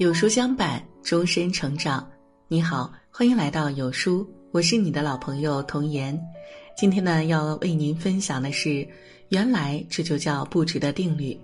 [0.00, 2.10] 有书相伴，终身成长。
[2.48, 6.18] 你好，欢迎来到有书，我是你的老朋友童言。
[6.74, 8.88] 今天呢，要为您分享的是，
[9.28, 11.38] 原来这就叫不值得定律。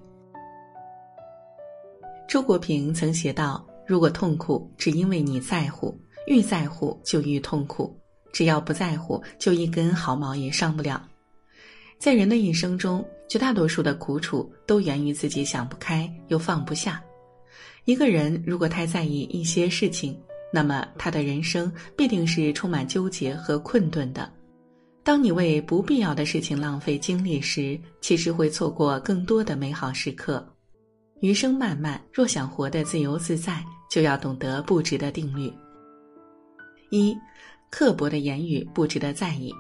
[2.27, 5.95] 周国平曾写道：“如果痛苦只因为你在乎，
[6.27, 7.95] 愈在乎就愈痛苦；
[8.33, 11.07] 只要不在乎，就一根毫毛也伤不了。”
[12.01, 17.03] 在人的一生中，绝大多数的苦楚都源于自己想不开又放不下。
[17.87, 20.21] 一个人如果太在意一些事情，
[20.53, 24.29] 那么他的人生必定是充满纠结和困顿的。
[25.05, 30.45] 当你为不必要的事情浪费精力时，其实会错过更多的美好时刻。
[31.21, 35.49] 余生漫漫，若想活得自由自在，就要懂得不值得定律。
[36.91, 37.17] 一，
[37.71, 39.53] 刻薄的言语不值得在意。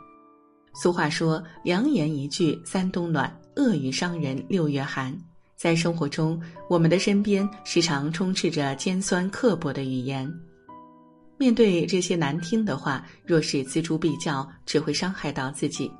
[0.74, 5.16] 俗话说：“良言一句三冬暖，恶语伤人六月寒。”
[5.57, 10.30] 在生活中，我们的身边时常充斥着尖酸刻薄的语言。
[11.38, 15.90] 面对这些难听的话，若是锱铢必较，只会伤害到自己。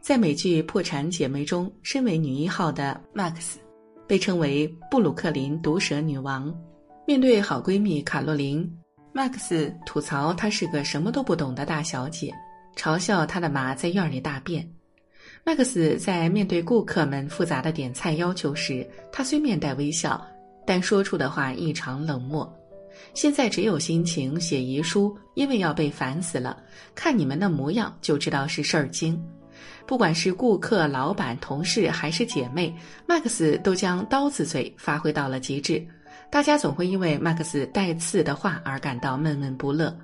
[0.00, 3.56] 在美剧《破产姐妹》中，身为女一号的 Max，
[4.06, 6.54] 被称为布鲁克林毒舌女王。
[7.06, 8.66] 面对好闺蜜卡洛琳
[9.14, 12.32] ，Max 吐槽她是个什么都不懂的大小姐，
[12.76, 14.66] 嘲笑她的马在院里大便。
[15.42, 20.24] 麦克斯在面对顾客们复杂的点菜要求时，他虽面带微笑，
[20.66, 22.50] 但说出的话异常冷漠。
[23.14, 26.62] 现在只有心情写遗书，因为要被烦死了。
[26.94, 29.20] 看你们的模样，就知道是事儿精。
[29.86, 32.72] 不管是顾客、老板、同事还是姐妹，
[33.06, 35.84] 麦克斯都将刀子嘴发挥到了极致。
[36.30, 39.96] 大家总会因为麦克斯带刺的话而感到闷闷不乐。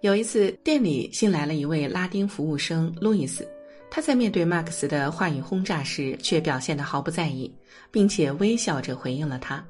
[0.00, 3.46] 有一次，店里新来了一位拉丁服务生路易斯。
[3.90, 7.52] 他在面对马克思的话语轰炸时，却表现得毫不在意，
[7.90, 9.62] 并且微笑着回应了他。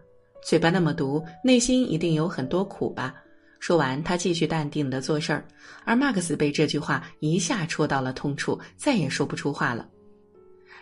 [0.44, 3.14] 嘴巴那么毒，内心一定有很多苦吧？
[3.58, 5.44] 说完，他继续淡定地做事儿。
[5.84, 9.88] 而马克思被这句话一下戳到了痛处，再也说不出话了。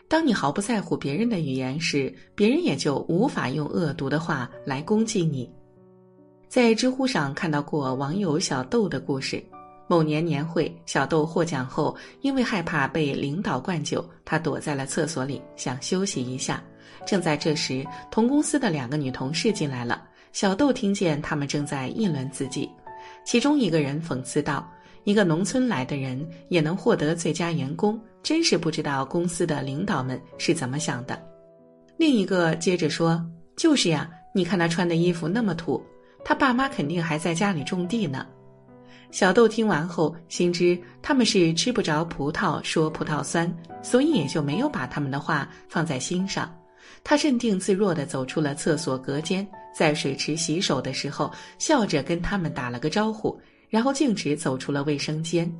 [0.09, 5.51] 当你毫不在乎别人的语言时，别人也就无法用恶毒的话来攻击你。
[6.49, 9.43] 在知乎上看到过网友小豆的故事。
[9.89, 16.63] 某年年会，小豆获奖后，因为害怕被领导灌酒，他躲在了厕所里，想休息一下。
[17.07, 20.05] 正在这时，同公司的两个女同事进来了。
[20.31, 22.69] 小豆听见他们正在议论自己，
[23.25, 24.71] 其中一个人讽刺道
[25.05, 31.19] ：“一个农村来的人也能获得最佳员工，真是不知道公司的领导们是怎么想的。”
[31.97, 33.25] 另一个接着说
[33.57, 35.83] ：“就是呀，你看他穿的衣服那么土，
[36.23, 38.27] 他爸妈肯定还在家里种地呢。”
[39.11, 43.53] 小豆听完后，心知他们是吃不着葡萄说葡萄酸，
[43.83, 46.55] 所以也就没有把他们的话放在心上。
[47.03, 53.39] 他镇定自若地走出了厕所隔间，在水池洗手的时候，笑着跟他们打了个招呼，
[53.71, 55.51] 然后径直走出了卫生间。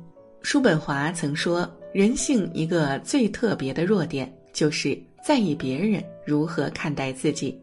[0.41, 7.59] 叔本华曾说，人性一个最特别的弱点，就是在意别人如何看待自己。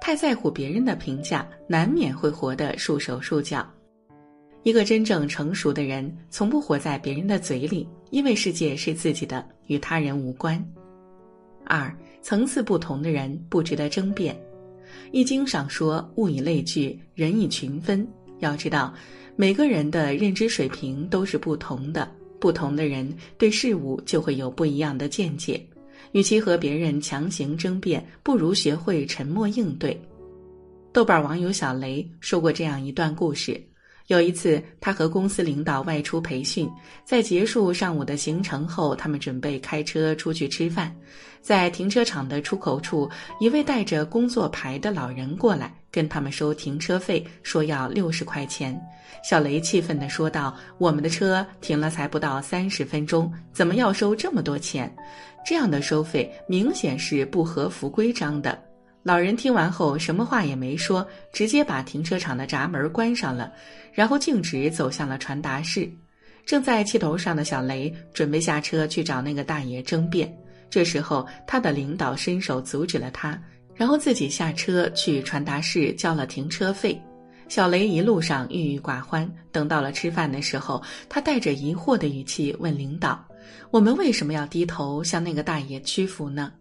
[0.00, 3.66] 太在乎别人的评价，难免会活得束手束脚。
[4.64, 10.64] 一个真正成熟的人，从不活在别人的嘴里，因为世界是自己的，与他人无关。
[11.64, 14.32] 二层次不同的人不值得争辩，
[15.10, 18.06] 《易经》上说：“物以类聚，人以群分。”
[18.38, 18.94] 要知道，
[19.34, 22.08] 每个人的认知水平都是不同的，
[22.38, 25.64] 不同的人对事物就会有不一样的见解。
[26.12, 30.00] 与其和别人强行争辩，不如学会沉默应对。
[30.92, 33.60] 豆瓣网友小雷说过这样一段故事。
[34.08, 36.68] 有一次，他和公司领导外出培训，
[37.04, 40.94] 在结束上午的行程后，他们准备开车出去吃饭。
[41.40, 43.08] 在停车场的出口处，
[43.40, 48.80] 一位带着工作牌的老人过来跟他们收停车费，说要六十块钱。
[49.24, 54.92] 小雷气愤地说道：“我们的车停了才不到三十分钟，怎么要收这么多钱？
[55.44, 58.56] 这样的收费明显是不合符规章的。”
[59.02, 63.52] 老人听完后，什么话也没说，直接把停车场的闸门关上了，
[63.92, 65.90] 然后径直走向了传达室。
[66.46, 70.32] 正在气头上的小雷准备下车去找那个大爷争辩，
[70.70, 73.36] 这时候他的领导伸手阻止了他，
[73.74, 77.00] 然后自己下车去传达室交了停车费。
[77.48, 83.22] 小雷一路上郁郁寡欢，等到了吃饭的时候，他带着疑惑的语气问领导
[83.70, 86.52] ：“我们为什么要低头向那个大爷屈服呢？”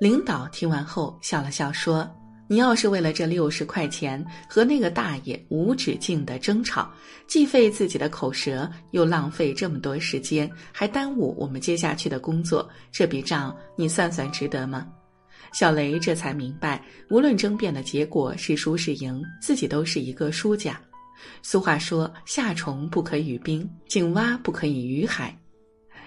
[0.00, 2.08] 领导听完后笑了笑，说
[2.48, 6.90] ：“你要是为了这六十块钱和那个大爷无止境的争吵，
[7.28, 14.86] 既费自己的口舌，又浪费这么多时间，还耽误我们接下去的工作，这笔账你算算值得吗？”
[15.54, 20.78] 小雷这才明白，无论争辩的结果是输是赢，自己都是一个输家。
[21.40, 25.34] 俗话说：“夏虫不可语冰，井蛙不可以语海。”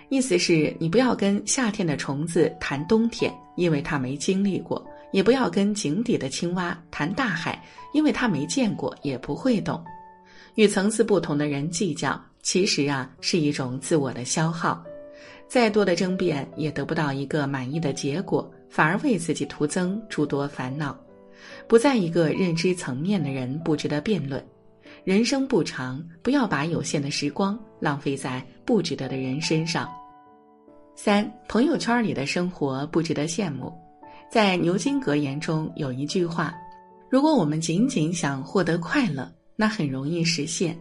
[0.10, 4.82] 意思是你不要跟夏天的虫子谈冬天，因为它没经历过；
[5.12, 7.62] 也不要跟井底的青蛙谈大海，
[7.94, 9.84] 因为它没见过，也不会懂。
[10.56, 14.84] 与层次不同的人计较，其实啊是一种自我的消耗。
[15.48, 18.50] 再多的争辩也得不到一个满意的结果。
[18.70, 20.96] 反而为自己徒增诸多烦恼，
[21.70, 24.46] 不在一个认知层面的人不值得辩论。
[25.06, 29.90] 人生不长，不要把有限的时光浪费在不值得的人身上。
[30.96, 33.72] 三，朋友圈里的生活不值得羡慕。
[34.32, 36.54] 在牛津格言中有一句话：
[37.10, 40.74] 如果我们仅仅想获得快乐，那很容易实现；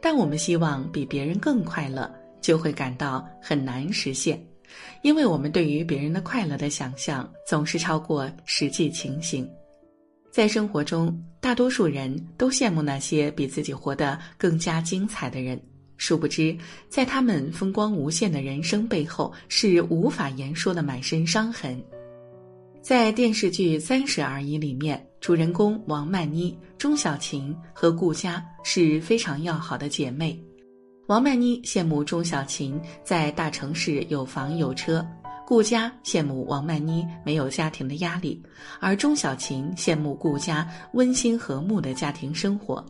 [0.00, 4.38] 但我们希望比别人更快乐，就会感到很难实现。
[5.02, 9.48] 因为我们对于别人的快乐的想象总是超过实际情形，
[10.30, 15.60] 在生活中，大多数人都羡慕那些比自己活得更加精彩的人，
[16.00, 16.56] 殊不知，
[16.88, 21.78] 在他们风光无限的人生背后，是无法言说的满身伤痕。
[22.80, 30.42] 在电视剧《三十而已》里面，主人公王曼妮、钟小琴和顾佳是非常要好的姐妹。
[31.06, 35.06] 王曼妮羡慕钟小琴在大城市有房有车，
[35.46, 38.42] 顾佳羡慕王曼妮没有家庭的压力，
[38.80, 42.82] 而钟小琴羡慕顾佳温馨和睦的家庭生活。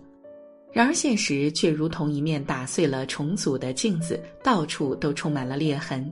[0.73, 6.11] 然而现实却如同一面打碎了重组的镜子，到处都充满了裂痕。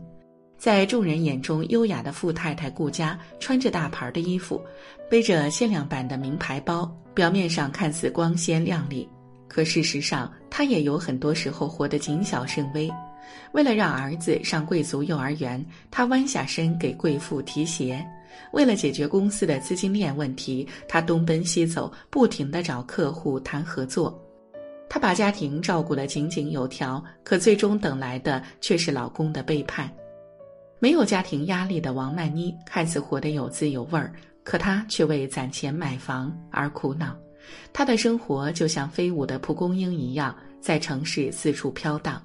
[0.57, 4.61] 在众人眼中优雅的富太太顾佳，穿着大牌的衣服，
[5.09, 9.09] 背着限量版的名牌包，表面上看似光鲜亮丽。
[9.47, 12.91] 可事实上，她也有很多时候活得谨小慎微。
[13.53, 18.05] 为了让儿子上贵族幼儿园，她弯下身给贵妇提鞋；
[18.53, 24.21] 为了解决公司的资金链问题，他东奔西走，不停地找客户谈合作。
[24.89, 29.93] 她把家庭照顾得井井有条，可最终等来的却是老公的背叛。
[30.81, 34.13] 没有家庭压力的王曼妮看似活得有滋有味儿，
[34.45, 37.17] 可她却为攒钱买房而苦恼。
[37.73, 42.23] 她的生活就像飞舞的蒲公英一样，在城市四处飘荡。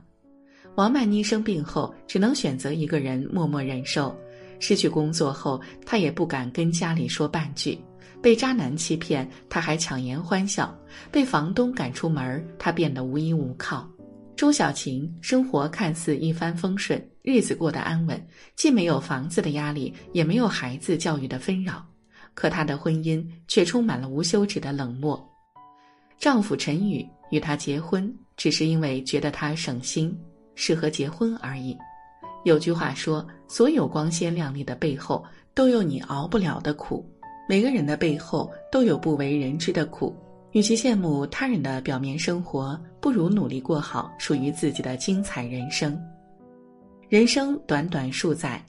[0.76, 4.16] 王曼妮生病后，只能选择一个人默默忍受。
[4.60, 7.78] 失去工作后，她也不敢跟家里说半句。
[8.24, 10.74] 被渣男欺骗，她还强颜欢笑；
[11.12, 13.86] 被房东赶出门，她变得无依无靠。
[14.38, 18.26] 钟小琴生活看似一帆风顺，日子过得安稳，
[18.56, 21.86] 既没有房子的压力，也没有孩子教育的纷扰。
[22.34, 25.22] 可她的婚姻却充满了无休止的冷漠。
[26.18, 30.18] 丈夫陈宇与她结婚，只是因为觉得她省心，
[30.56, 31.78] 适合结婚而已。
[32.46, 37.06] 有句话说：“所有光鲜亮丽的背后，都有你熬不了的苦。”
[37.48, 40.16] 每个人的背后都有不为人知的苦。
[40.54, 46.00] 与其羡慕他人的表面生活，不如努力过好属于自己的精彩人生。
[47.10, 48.64] 人生短短数载，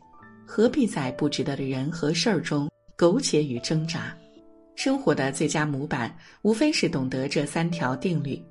[0.46, 2.68] 何必在不值得的人和事儿中？
[2.96, 4.16] 苟且与挣扎，
[4.76, 8.42] 生活的最佳模板无非是懂得这三条定律：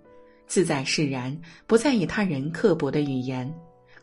[0.45, 1.35] 自在释然，
[1.65, 3.47] 不在意他人刻薄的语言；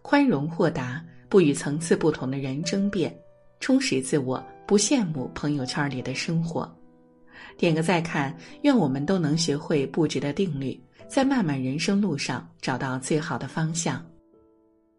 [0.03, 3.13] 宽容豁达，不与层次不同的人争辩；
[3.61, 6.69] 充实自我，不羡慕朋友圈里的生活。
[7.57, 14.05] 点个再看，愿我们都能学会布局的定律，在漫漫人生路上找到最好的方向。